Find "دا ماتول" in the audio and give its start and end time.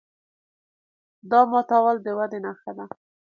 1.31-1.95